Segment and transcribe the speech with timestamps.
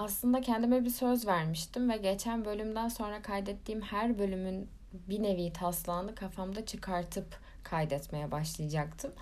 [0.00, 6.14] aslında kendime bir söz vermiştim ve geçen bölümden sonra kaydettiğim her bölümün bir nevi taslağını
[6.14, 9.12] kafamda çıkartıp kaydetmeye başlayacaktım.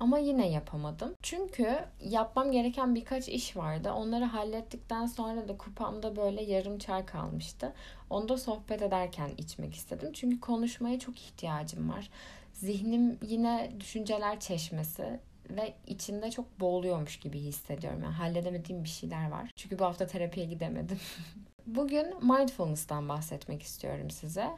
[0.00, 1.14] Ama yine yapamadım.
[1.22, 3.92] Çünkü yapmam gereken birkaç iş vardı.
[3.92, 7.72] Onları hallettikten sonra da kupamda böyle yarım çay kalmıştı.
[8.10, 10.12] Onu da sohbet ederken içmek istedim.
[10.12, 12.10] Çünkü konuşmaya çok ihtiyacım var.
[12.52, 15.20] Zihnim yine düşünceler çeşmesi
[15.50, 18.02] ve içinde çok boğuluyormuş gibi hissediyorum.
[18.02, 19.50] Yani halledemediğim bir şeyler var.
[19.56, 20.98] Çünkü bu hafta terapiye gidemedim.
[21.66, 24.50] Bugün mindfulness'tan bahsetmek istiyorum size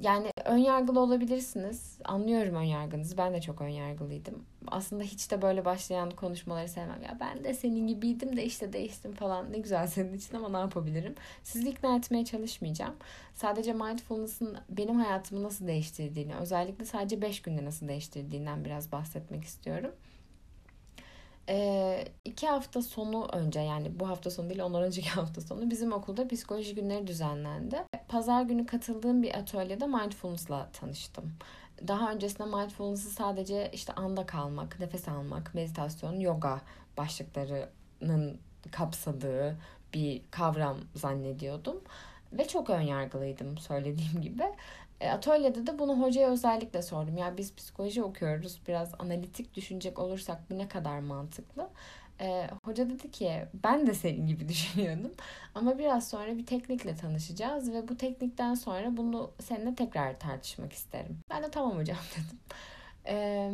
[0.00, 1.98] yani ön yargılı olabilirsiniz.
[2.04, 3.18] Anlıyorum ön yargınızı.
[3.18, 4.44] Ben de çok ön yargılıydım.
[4.66, 7.02] Aslında hiç de böyle başlayan konuşmaları sevmem.
[7.02, 9.52] Ya ben de senin gibiydim de işte değiştim falan.
[9.52, 11.14] Ne güzel senin için ama ne yapabilirim?
[11.42, 12.94] Sizi ikna etmeye çalışmayacağım.
[13.34, 19.92] Sadece mindfulness'ın benim hayatımı nasıl değiştirdiğini, özellikle sadece 5 günde nasıl değiştirdiğinden biraz bahsetmek istiyorum.
[21.48, 25.92] E, iki hafta sonu önce yani bu hafta sonu değil ondan önceki hafta sonu bizim
[25.92, 27.76] okulda psikoloji günleri düzenlendi.
[28.08, 31.32] Pazar günü katıldığım bir atölyede mindfulness'la tanıştım.
[31.88, 36.60] Daha öncesinde mindfulness'ı sadece işte anda kalmak, nefes almak, meditasyon, yoga
[36.96, 38.38] başlıklarının
[38.70, 39.56] kapsadığı
[39.94, 41.80] bir kavram zannediyordum.
[42.32, 44.44] Ve çok önyargılıydım söylediğim gibi.
[45.00, 47.16] E, atölyede de bunu hocaya özellikle sordum.
[47.16, 48.60] Ya biz psikoloji okuyoruz.
[48.68, 51.68] Biraz analitik düşünecek olursak bu ne kadar mantıklı?
[52.20, 55.12] E, hoca dedi ki ben de senin gibi düşünüyordum.
[55.54, 61.18] Ama biraz sonra bir teknikle tanışacağız ve bu teknikten sonra bunu seninle tekrar tartışmak isterim.
[61.30, 62.38] Ben de tamam hocam dedim.
[63.06, 63.50] E,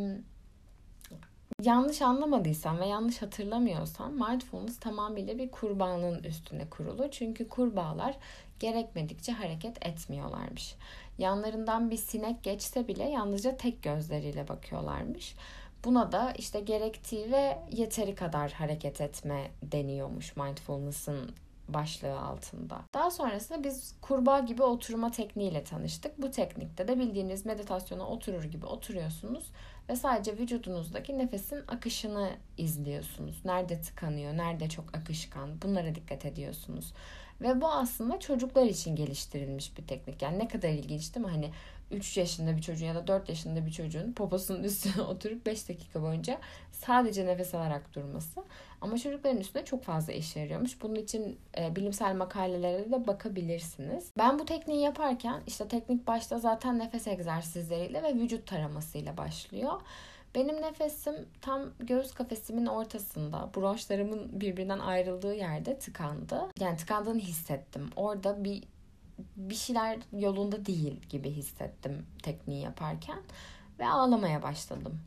[1.63, 7.11] yanlış anlamadıysam ve yanlış hatırlamıyorsam mindfulness tamamıyla bir kurbanın üstüne kurulu.
[7.11, 8.17] Çünkü kurbağalar
[8.63, 10.75] gerekmedikçe hareket etmiyorlarmış.
[11.19, 15.35] Yanlarından bir sinek geçse bile yalnızca tek gözleriyle bakıyorlarmış.
[15.85, 21.31] Buna da işte gerektiği ve yeteri kadar hareket etme deniyormuş mindfulness'ın
[21.69, 22.81] başlığı altında.
[22.95, 26.23] Daha sonrasında biz kurbağa gibi oturma tekniğiyle tanıştık.
[26.23, 29.45] Bu teknikte de bildiğiniz meditasyona oturur gibi oturuyorsunuz
[29.89, 33.45] ve sadece vücudunuzdaki nefesin akışını izliyorsunuz.
[33.45, 36.93] Nerede tıkanıyor, nerede çok akışkan bunlara dikkat ediyorsunuz.
[37.43, 40.23] Ve bu aslında çocuklar için geliştirilmiş bir teknik.
[40.23, 41.33] Yani ne kadar ilginç değil mi?
[41.33, 41.51] Hani
[41.91, 46.03] 3 yaşında bir çocuğun ya da 4 yaşında bir çocuğun poposunun üstüne oturup 5 dakika
[46.03, 46.39] boyunca
[46.73, 48.45] sadece nefes alarak durması.
[48.81, 50.83] Ama çocukların üstünde çok fazla işe yarıyormuş.
[50.83, 54.11] Bunun için e, bilimsel makalelere de bakabilirsiniz.
[54.19, 59.81] Ben bu tekniği yaparken işte teknik başta zaten nefes egzersizleriyle ve vücut taramasıyla başlıyor.
[60.35, 66.41] Benim nefesim tam göğüs kafesimin ortasında, bronşlarımın birbirinden ayrıldığı yerde tıkandı.
[66.61, 67.91] Yani tıkandığını hissettim.
[67.97, 68.65] Orada bir
[69.37, 73.19] bir şeyler yolunda değil gibi hissettim tekniği yaparken
[73.79, 75.01] ve ağlamaya başladım.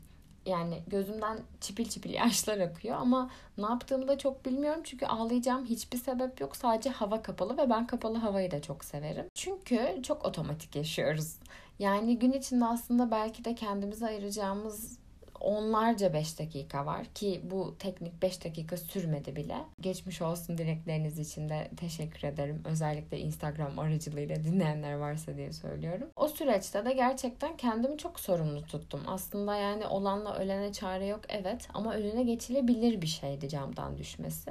[0.46, 5.98] Yani gözümden çipil çipil yaşlar akıyor ama ne yaptığımı da çok bilmiyorum çünkü ağlayacağım hiçbir
[5.98, 6.56] sebep yok.
[6.56, 9.26] Sadece hava kapalı ve ben kapalı havayı da çok severim.
[9.34, 11.36] Çünkü çok otomatik yaşıyoruz.
[11.78, 14.98] Yani gün içinde aslında belki de kendimize ayıracağımız
[15.46, 19.56] onlarca 5 dakika var ki bu teknik 5 dakika sürmedi bile.
[19.80, 22.62] Geçmiş olsun dilekleriniz için de teşekkür ederim.
[22.64, 26.08] Özellikle Instagram aracılığıyla dinleyenler varsa diye söylüyorum.
[26.16, 29.00] O süreçte de gerçekten kendimi çok sorumlu tuttum.
[29.06, 34.50] Aslında yani olanla ölene çare yok evet ama önüne geçilebilir bir şeydi camdan düşmesi.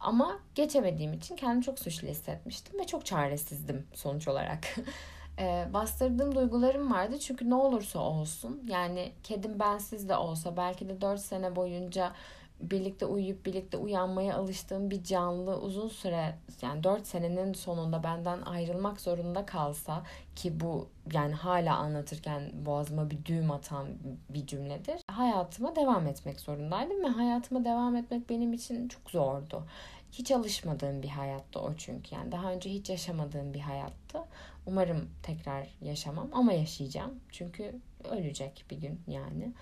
[0.00, 4.76] Ama geçemediğim için kendimi çok suçlu hissetmiştim ve çok çaresizdim sonuç olarak.
[5.38, 7.18] e, bastırdığım duygularım vardı.
[7.18, 12.12] Çünkü ne olursa olsun yani kedim bensiz de olsa belki de 4 sene boyunca
[12.60, 19.00] birlikte uyuyup birlikte uyanmaya alıştığım bir canlı uzun süre yani 4 senenin sonunda benden ayrılmak
[19.00, 20.02] zorunda kalsa
[20.36, 23.88] ki bu yani hala anlatırken boğazıma bir düğüm atan
[24.28, 25.00] bir cümledir.
[25.10, 29.64] Hayatıma devam etmek zorundaydım ve hayatıma devam etmek benim için çok zordu.
[30.12, 32.14] Hiç alışmadığım bir hayattı o çünkü.
[32.14, 34.18] Yani daha önce hiç yaşamadığım bir hayattı.
[34.66, 37.20] Umarım tekrar yaşamam ama yaşayacağım.
[37.30, 39.52] Çünkü ölecek bir gün yani.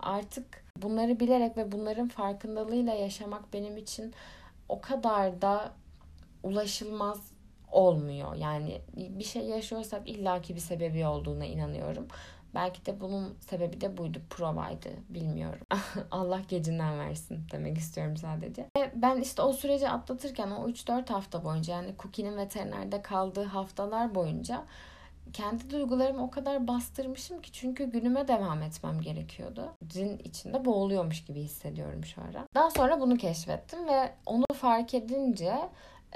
[0.00, 4.14] Artık bunları bilerek ve bunların farkındalığıyla yaşamak benim için
[4.68, 5.72] o kadar da
[6.42, 7.32] ulaşılmaz
[7.72, 8.34] olmuyor.
[8.34, 12.06] Yani bir şey yaşıyorsak illaki bir sebebi olduğuna inanıyorum.
[12.54, 14.18] Belki de bunun sebebi de buydu.
[14.30, 14.88] Provaydı.
[15.08, 15.66] Bilmiyorum.
[16.10, 18.66] Allah gecinden versin demek istiyorum sadece.
[18.76, 24.14] Ve ben işte o süreci atlatırken o 3-4 hafta boyunca yani Cookie'nin veterinerde kaldığı haftalar
[24.14, 24.64] boyunca
[25.32, 29.68] kendi duygularımı o kadar bastırmışım ki çünkü günüme devam etmem gerekiyordu.
[29.94, 32.46] Din içinde boğuluyormuş gibi hissediyorum şu ara.
[32.54, 35.54] Daha sonra bunu keşfettim ve onu fark edince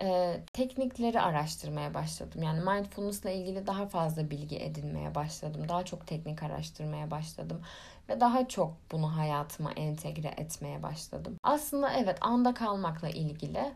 [0.01, 2.43] e, teknikleri araştırmaya başladım.
[2.43, 5.69] Yani mindfulness ile ilgili daha fazla bilgi edinmeye başladım.
[5.69, 7.63] Daha çok teknik araştırmaya başladım.
[8.09, 11.37] Ve daha çok bunu hayatıma entegre etmeye başladım.
[11.43, 13.73] Aslında evet anda kalmakla ilgili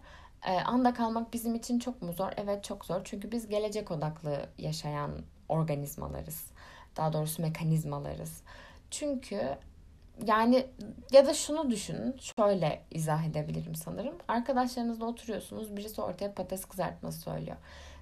[0.46, 2.32] Ee, anda kalmak bizim için çok mu zor?
[2.36, 3.00] Evet çok zor.
[3.04, 5.10] Çünkü biz gelecek odaklı yaşayan
[5.48, 6.50] organizmalarız.
[6.96, 8.42] Daha doğrusu mekanizmalarız.
[8.90, 9.58] Çünkü
[10.26, 10.66] yani
[11.12, 12.16] ya da şunu düşünün.
[12.18, 14.14] Şöyle izah edebilirim sanırım.
[14.28, 15.76] Arkadaşlarınızla oturuyorsunuz.
[15.76, 17.56] Birisi ortaya patates kızartması söylüyor.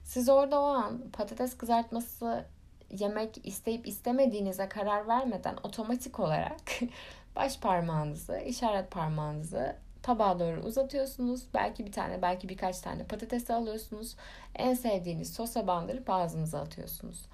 [0.05, 2.44] Siz orada o an patates kızartması
[2.91, 6.61] yemek isteyip istemediğinize karar vermeden otomatik olarak
[7.37, 11.43] baş parmağınızı, işaret parmağınızı tabağa doğru uzatıyorsunuz.
[11.55, 14.17] Belki bir tane, belki birkaç tane patatesi alıyorsunuz.
[14.55, 17.26] En sevdiğiniz sosa bandırıp ağzınıza atıyorsunuz.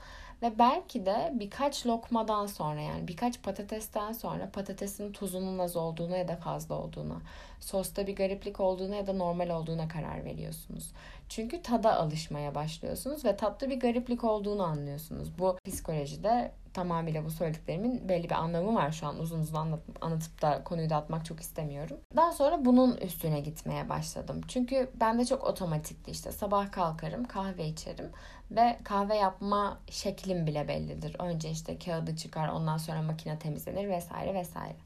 [0.44, 6.28] Ve belki de birkaç lokmadan sonra yani birkaç patatesten sonra patatesin tuzunun az olduğuna ya
[6.28, 7.16] da fazla olduğuna,
[7.64, 10.92] sosta bir gariplik olduğuna ya da normal olduğuna karar veriyorsunuz.
[11.28, 15.38] Çünkü tada alışmaya başlıyorsunuz ve tatlı bir gariplik olduğunu anlıyorsunuz.
[15.38, 20.42] Bu psikolojide tamamıyla bu söylediklerimin belli bir anlamı var şu an uzun uzun anlat, anlatıp
[20.42, 21.96] da konuyu da atmak çok istemiyorum.
[22.16, 24.40] Daha sonra bunun üstüne gitmeye başladım.
[24.48, 28.10] Çünkü ben de çok otomatikti işte sabah kalkarım kahve içerim
[28.50, 31.16] ve kahve yapma şeklim bile bellidir.
[31.18, 34.76] Önce işte kağıdı çıkar ondan sonra makine temizlenir vesaire vesaire.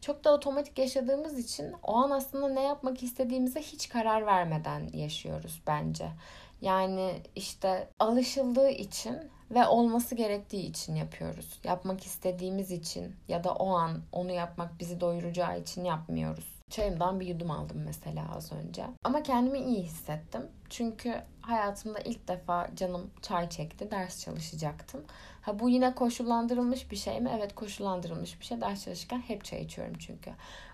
[0.00, 5.62] Çok da otomatik yaşadığımız için o an aslında ne yapmak istediğimize hiç karar vermeden yaşıyoruz
[5.66, 6.08] bence.
[6.60, 11.60] Yani işte alışıldığı için ve olması gerektiği için yapıyoruz.
[11.64, 16.56] Yapmak istediğimiz için ya da o an onu yapmak bizi doyuracağı için yapmıyoruz.
[16.70, 18.86] Çayımdan bir yudum aldım mesela az önce.
[19.04, 20.42] Ama kendimi iyi hissettim.
[20.70, 23.90] Çünkü hayatımda ilk defa canım çay çekti.
[23.90, 25.04] Ders çalışacaktım.
[25.42, 27.30] Ha bu yine koşullandırılmış bir şey mi?
[27.36, 28.60] Evet koşullandırılmış bir şey.
[28.60, 30.30] Ders çalışırken hep çay içiyorum çünkü.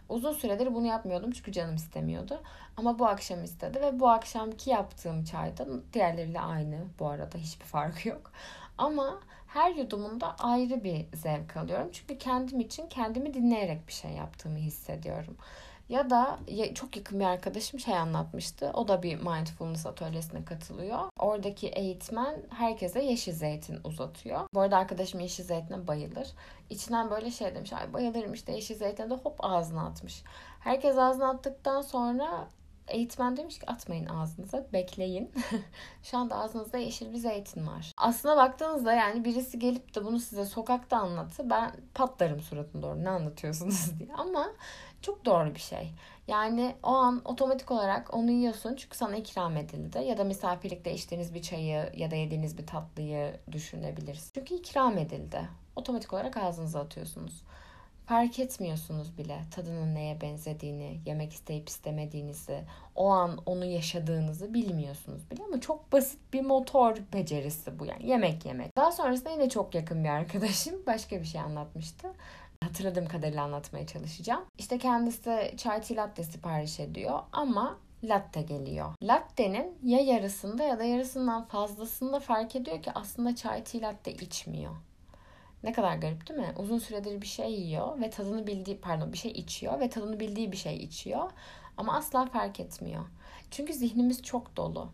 [0.08, 2.42] Uzun süredir bunu yapmıyordum çünkü canım istemiyordu.
[2.76, 8.08] Ama bu akşam istedi ve bu akşamki yaptığım çayda diğerleriyle aynı bu arada hiçbir farkı
[8.08, 8.32] yok.
[8.78, 11.88] Ama her yudumunda ayrı bir zevk alıyorum.
[11.92, 15.36] Çünkü kendim için kendimi dinleyerek bir şey yaptığımı hissediyorum.
[15.92, 16.38] Ya da
[16.74, 18.70] çok yakın bir arkadaşım şey anlatmıştı.
[18.74, 20.98] O da bir mindfulness atölyesine katılıyor.
[21.18, 24.40] Oradaki eğitmen herkese yeşil zeytin uzatıyor.
[24.54, 26.28] Bu arada arkadaşım yeşil zeytine bayılır.
[26.70, 27.72] İçinden böyle şey demiş.
[27.72, 30.22] Ay bayılırım işte yeşil zeytine de hop ağzına atmış.
[30.60, 32.48] Herkes ağzına attıktan sonra
[32.92, 35.30] Eğitmen demiş ki atmayın ağzınıza bekleyin.
[36.02, 37.92] Şu anda ağzınızda yeşil bir zeytin var.
[37.96, 41.50] Aslına baktığınızda yani birisi gelip de bunu size sokakta anlattı.
[41.50, 44.14] Ben patlarım suratına doğru ne anlatıyorsunuz diye.
[44.14, 44.52] Ama
[45.02, 45.92] çok doğru bir şey.
[46.28, 49.98] Yani o an otomatik olarak onu yiyorsun çünkü sana ikram edildi.
[49.98, 54.30] Ya da misafirlikte içtiğiniz bir çayı ya da yediğiniz bir tatlıyı düşünebilirsin.
[54.34, 55.48] Çünkü ikram edildi.
[55.76, 57.42] Otomatik olarak ağzınıza atıyorsunuz
[58.06, 62.64] fark etmiyorsunuz bile tadının neye benzediğini, yemek isteyip istemediğinizi,
[62.94, 68.46] o an onu yaşadığınızı bilmiyorsunuz bile ama çok basit bir motor becerisi bu yani yemek
[68.46, 68.76] yemek.
[68.76, 72.08] Daha sonrasında yine çok yakın bir arkadaşım başka bir şey anlatmıştı.
[72.64, 74.44] Hatırladığım kadarıyla anlatmaya çalışacağım.
[74.58, 78.94] İşte kendisi çay tea latte sipariş ediyor ama latte geliyor.
[79.02, 84.72] Latte'nin ya yarısında ya da yarısından fazlasında fark ediyor ki aslında çay tea latte içmiyor.
[85.62, 86.54] Ne kadar garip değil mi?
[86.58, 90.52] Uzun süredir bir şey yiyor ve tadını bildiği, pardon bir şey içiyor ve tadını bildiği
[90.52, 91.30] bir şey içiyor.
[91.76, 93.04] Ama asla fark etmiyor.
[93.50, 94.92] Çünkü zihnimiz çok dolu.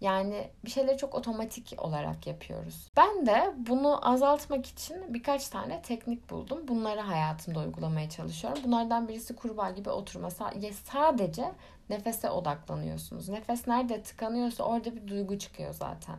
[0.00, 2.88] Yani bir şeyleri çok otomatik olarak yapıyoruz.
[2.96, 6.68] Ben de bunu azaltmak için birkaç tane teknik buldum.
[6.68, 8.62] Bunları hayatımda uygulamaya çalışıyorum.
[8.64, 10.30] Bunlardan birisi kurbağa gibi oturma.
[10.30, 11.52] Sadece
[11.90, 13.28] nefese odaklanıyorsunuz.
[13.28, 16.16] Nefes nerede tıkanıyorsa orada bir duygu çıkıyor zaten.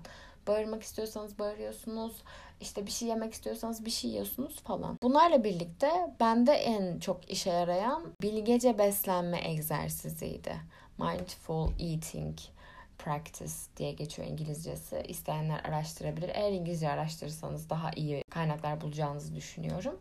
[0.48, 2.24] Bağırmak istiyorsanız bağırıyorsunuz.
[2.62, 4.98] İşte bir şey yemek istiyorsanız bir şey yiyorsunuz falan.
[5.04, 10.56] Bunlarla birlikte bende en çok işe yarayan bilgece beslenme egzersiziydi.
[10.98, 12.38] Mindful eating
[12.98, 15.04] practice diye geçiyor İngilizcesi.
[15.08, 16.30] İsteyenler araştırabilir.
[16.34, 20.00] Eğer İngilizce araştırırsanız daha iyi kaynaklar bulacağınızı düşünüyorum.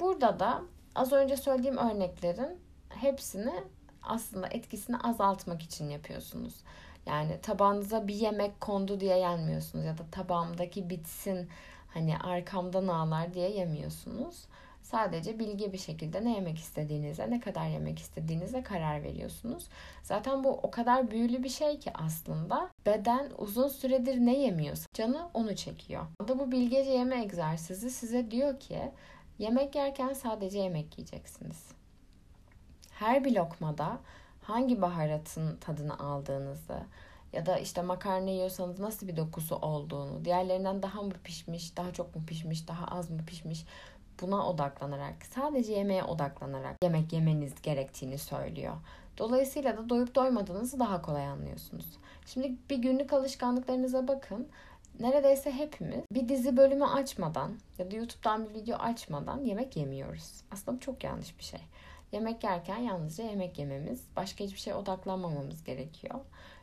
[0.00, 0.62] Burada da
[0.94, 2.58] az önce söylediğim örneklerin
[2.88, 3.64] hepsini
[4.02, 6.54] aslında etkisini azaltmak için yapıyorsunuz.
[7.06, 11.48] Yani tabağınıza bir yemek kondu diye yenmiyorsunuz ya da tabağımdaki bitsin
[11.94, 14.44] hani arkamdan ağlar diye yemiyorsunuz.
[14.82, 19.68] Sadece bilgi bir şekilde ne yemek istediğinize, ne kadar yemek istediğinize karar veriyorsunuz.
[20.02, 25.28] Zaten bu o kadar büyülü bir şey ki aslında beden uzun süredir ne yemiyorsa canı
[25.34, 26.06] onu çekiyor.
[26.28, 28.92] Da bu bilgece yeme egzersizi size diyor ki
[29.38, 31.68] yemek yerken sadece yemek yiyeceksiniz.
[32.90, 33.98] Her bir lokmada
[34.50, 36.80] hangi baharatın tadını aldığınızı
[37.32, 42.16] ya da işte makarna yiyorsanız nasıl bir dokusu olduğunu, diğerlerinden daha mı pişmiş, daha çok
[42.16, 43.64] mu pişmiş, daha az mı pişmiş
[44.20, 48.74] buna odaklanarak, sadece yemeğe odaklanarak yemek yemeniz gerektiğini söylüyor.
[49.18, 51.86] Dolayısıyla da doyup doymadığınızı daha kolay anlıyorsunuz.
[52.26, 54.48] Şimdi bir günlük alışkanlıklarınıza bakın.
[55.00, 60.42] Neredeyse hepimiz bir dizi bölümü açmadan ya da YouTube'dan bir video açmadan yemek yemiyoruz.
[60.50, 61.60] Aslında bu çok yanlış bir şey.
[62.12, 66.20] Yemek yerken yalnızca yemek yememiz, başka hiçbir şeye odaklanmamamız gerekiyor.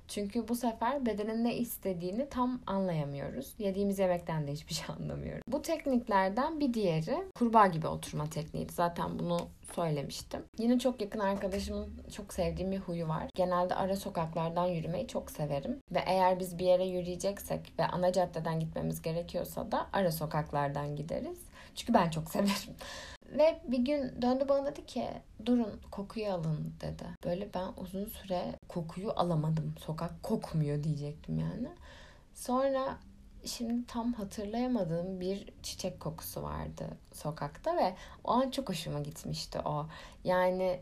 [0.07, 3.53] Çünkü bu sefer bedenin ne istediğini tam anlayamıyoruz.
[3.57, 5.41] Yediğimiz yemekten de hiçbir şey anlamıyoruz.
[5.47, 8.67] Bu tekniklerden bir diğeri kurbağa gibi oturma tekniği.
[8.71, 9.39] Zaten bunu
[9.75, 10.41] söylemiştim.
[10.59, 13.29] Yine çok yakın arkadaşımın çok sevdiğim bir huyu var.
[13.35, 15.79] Genelde ara sokaklardan yürümeyi çok severim.
[15.91, 21.39] Ve eğer biz bir yere yürüyeceksek ve ana caddeden gitmemiz gerekiyorsa da ara sokaklardan gideriz.
[21.75, 22.75] Çünkü ben çok severim.
[23.29, 25.07] Ve bir gün döndü bana dedi ki
[25.45, 27.03] durun kokuyu alın dedi.
[27.25, 29.75] Böyle ben uzun süre kokuyu alamadım.
[29.79, 31.69] Sokak kokmuyor diyecektim yani.
[32.33, 32.97] Sonra
[33.45, 39.87] şimdi tam hatırlayamadığım bir çiçek kokusu vardı sokakta ve o an çok hoşuma gitmişti o.
[40.23, 40.81] Yani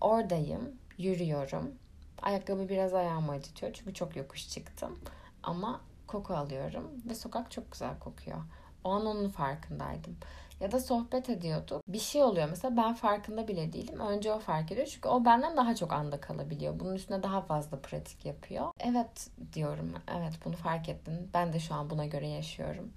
[0.00, 1.74] oradayım, yürüyorum.
[2.22, 4.98] Ayakkabı biraz ayağımı acıtıyor çünkü çok yokuş çıktım.
[5.42, 8.38] Ama koku alıyorum ve sokak çok güzel kokuyor.
[8.84, 10.16] O an onun farkındaydım
[10.60, 11.82] ya da sohbet ediyorduk.
[11.88, 14.00] Bir şey oluyor mesela ben farkında bile değilim.
[14.00, 16.80] Önce o fark ediyor çünkü o benden daha çok anda kalabiliyor.
[16.80, 18.66] Bunun üstüne daha fazla pratik yapıyor.
[18.80, 19.94] Evet diyorum.
[20.18, 21.30] Evet bunu fark ettin.
[21.34, 22.92] Ben de şu an buna göre yaşıyorum.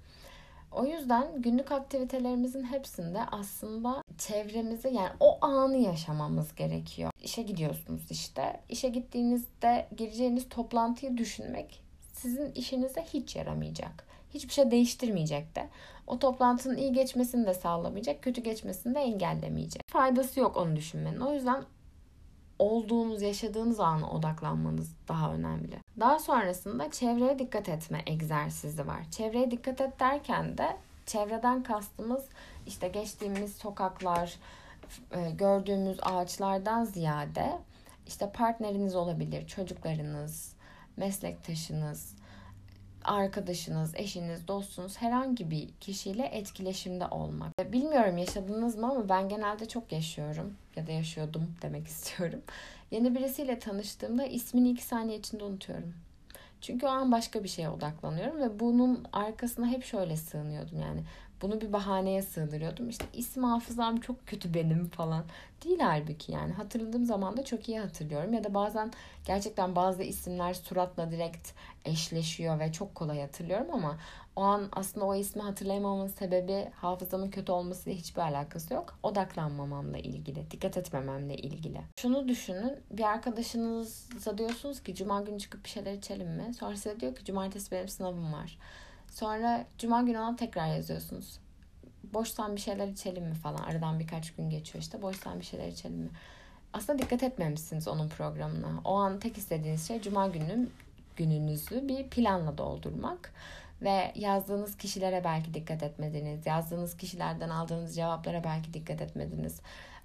[0.72, 7.10] O yüzden günlük aktivitelerimizin hepsinde aslında çevremizi yani o anı yaşamamız gerekiyor.
[7.22, 8.60] İşe gidiyorsunuz işte.
[8.68, 14.06] İşe gittiğinizde gireceğiniz toplantıyı düşünmek sizin işinize hiç yaramayacak.
[14.34, 15.68] Hiçbir şey değiştirmeyecek de.
[16.06, 19.82] O toplantının iyi geçmesini de sağlamayacak, kötü geçmesini de engellemeyecek.
[19.88, 21.20] Faydası yok onu düşünmenin.
[21.20, 21.64] O yüzden
[22.58, 25.78] olduğunuz, yaşadığınız ana odaklanmanız daha önemli.
[26.00, 29.10] Daha sonrasında çevreye dikkat etme egzersizi var.
[29.10, 30.76] Çevreye dikkat et derken de
[31.06, 32.24] çevreden kastımız
[32.66, 34.34] işte geçtiğimiz sokaklar,
[35.10, 37.58] e, gördüğümüz ağaçlardan ziyade
[38.06, 40.52] işte partneriniz olabilir, çocuklarınız,
[40.96, 42.14] meslektaşınız,
[43.04, 47.72] arkadaşınız, eşiniz, dostunuz herhangi bir kişiyle etkileşimde olmak.
[47.72, 52.40] Bilmiyorum yaşadınız mı ama ben genelde çok yaşıyorum ya da yaşıyordum demek istiyorum.
[52.90, 55.94] Yeni birisiyle tanıştığımda ismini iki saniye içinde unutuyorum.
[56.60, 61.00] Çünkü o an başka bir şeye odaklanıyorum ve bunun arkasına hep şöyle sığınıyordum yani.
[61.44, 62.88] Bunu bir bahaneye sığdırıyordum.
[62.88, 65.24] İşte isim hafızam çok kötü benim falan.
[65.64, 66.52] Değil halbuki yani.
[66.52, 68.32] Hatırladığım zaman da çok iyi hatırlıyorum.
[68.32, 68.92] Ya da bazen
[69.24, 71.50] gerçekten bazı isimler suratla direkt
[71.84, 73.98] eşleşiyor ve çok kolay hatırlıyorum ama
[74.36, 78.98] o an aslında o ismi hatırlayamamın sebebi hafızamın kötü olmasıyla hiçbir alakası yok.
[79.02, 81.80] Odaklanmamamla ilgili, dikkat etmememle ilgili.
[82.00, 86.54] Şunu düşünün, bir arkadaşınıza diyorsunuz ki cuma günü çıkıp bir şeyler içelim mi?
[86.54, 88.58] Sonra size diyor ki cumartesi benim sınavım var.
[89.14, 91.38] Sonra cuma günü ona tekrar yazıyorsunuz.
[92.14, 93.58] Boştan bir şeyler içelim mi falan.
[93.58, 95.02] Aradan birkaç gün geçiyor işte.
[95.02, 96.08] Boştan bir şeyler içelim mi?
[96.72, 98.80] Aslında dikkat etmemişsiniz onun programına.
[98.84, 100.68] O an tek istediğiniz şey cuma günü
[101.16, 103.32] gününüzü bir planla doldurmak
[103.82, 106.46] ve yazdığınız kişilere belki dikkat etmediniz.
[106.46, 109.60] Yazdığınız kişilerden aldığınız cevaplara belki dikkat etmediniz.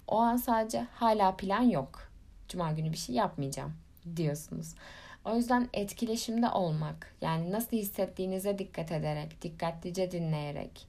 [0.08, 2.10] O an sadece hala plan yok.
[2.48, 3.72] Cuma günü bir şey yapmayacağım
[4.16, 4.74] diyorsunuz.
[5.24, 10.86] O yüzden etkileşimde olmak, yani nasıl hissettiğinize dikkat ederek, dikkatlice dinleyerek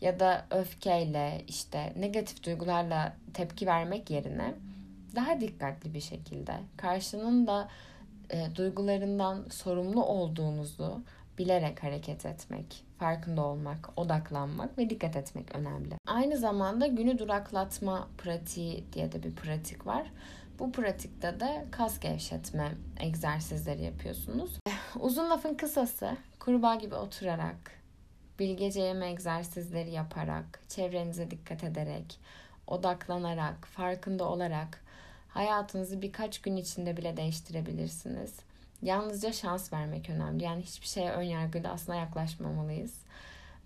[0.00, 4.54] ya da öfkeyle, işte negatif duygularla tepki vermek yerine
[5.16, 7.68] daha dikkatli bir şekilde karşının da
[8.30, 11.02] e, duygularından sorumlu olduğunuzu
[11.38, 15.94] bilerek hareket etmek, farkında olmak, odaklanmak ve dikkat etmek önemli.
[16.06, 20.10] Aynı zamanda günü duraklatma pratiği diye de bir pratik var.
[20.58, 24.58] Bu pratikte de kas gevşetme egzersizleri yapıyorsunuz.
[25.00, 27.70] Uzun lafın kısası kurbağa gibi oturarak,
[28.38, 32.18] bilgece yeme egzersizleri yaparak, çevrenize dikkat ederek,
[32.66, 34.84] odaklanarak, farkında olarak
[35.28, 38.36] hayatınızı birkaç gün içinde bile değiştirebilirsiniz.
[38.82, 40.44] Yalnızca şans vermek önemli.
[40.44, 43.00] Yani hiçbir şeye ön yargıyla aslında yaklaşmamalıyız.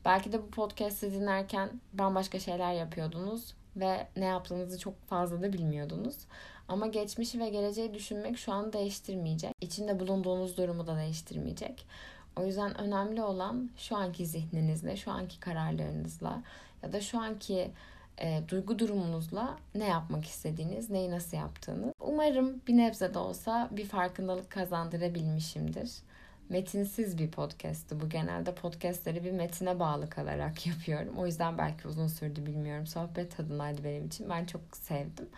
[0.04, 6.16] Belki de bu podcast'i dinlerken bambaşka şeyler yapıyordunuz ve ne yaptığınızı çok fazla da bilmiyordunuz.
[6.68, 9.52] Ama geçmişi ve geleceği düşünmek şu an değiştirmeyecek.
[9.60, 11.86] İçinde bulunduğunuz durumu da değiştirmeyecek.
[12.36, 16.42] O yüzden önemli olan şu anki zihninizle, şu anki kararlarınızla
[16.82, 17.70] ya da şu anki
[18.20, 21.92] e, duygu durumunuzla ne yapmak istediğiniz, neyi nasıl yaptığınız.
[22.00, 25.90] Umarım bir nebze de olsa bir farkındalık kazandırabilmişimdir.
[26.48, 28.08] Metinsiz bir podcast'tı bu.
[28.08, 31.14] Genelde podcast'leri bir metine bağlı kalarak yapıyorum.
[31.18, 32.86] O yüzden belki uzun sürdü bilmiyorum.
[32.86, 34.30] Sohbet tadındaydı benim için.
[34.30, 35.28] Ben çok sevdim.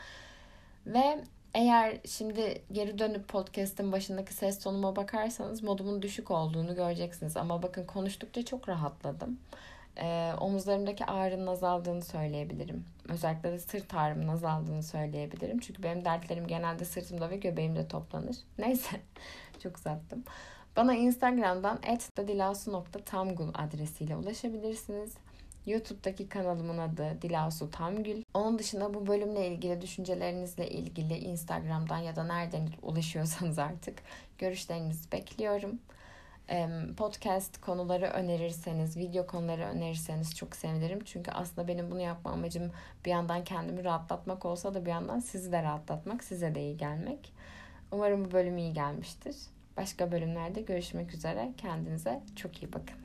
[0.86, 1.24] Ve
[1.54, 7.36] eğer şimdi geri dönüp podcast'in başındaki ses tonuma bakarsanız modumun düşük olduğunu göreceksiniz.
[7.36, 9.38] Ama bakın konuştukça çok rahatladım.
[9.98, 12.84] Ee, omuzlarımdaki ağrının azaldığını söyleyebilirim.
[13.08, 15.58] Özellikle de sırt ağrımın azaldığını söyleyebilirim.
[15.58, 18.36] Çünkü benim dertlerim genelde sırtımda ve göbeğimde toplanır.
[18.58, 19.00] Neyse
[19.62, 20.24] çok uzattım.
[20.76, 21.78] Bana Instagram'dan
[22.16, 25.14] @dadilasu.tamgul adresiyle ulaşabilirsiniz.
[25.66, 28.22] YouTube'daki kanalımın adı Dilasu Tamgül.
[28.34, 34.02] Onun dışında bu bölümle ilgili düşüncelerinizle ilgili Instagram'dan ya da nereden ulaşıyorsanız artık
[34.38, 35.78] görüşlerinizi bekliyorum.
[36.96, 41.04] Podcast konuları önerirseniz, video konuları önerirseniz çok sevinirim.
[41.04, 42.72] Çünkü aslında benim bunu yapma amacım
[43.04, 47.32] bir yandan kendimi rahatlatmak olsa da bir yandan sizi de rahatlatmak, size de iyi gelmek.
[47.92, 49.36] Umarım bu bölüm iyi gelmiştir.
[49.80, 51.52] Başka bölümlerde görüşmek üzere.
[51.56, 52.99] Kendinize çok iyi bakın.